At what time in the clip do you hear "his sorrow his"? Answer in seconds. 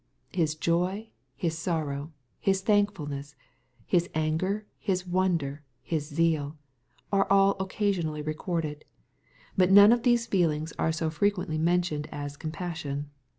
1.35-2.61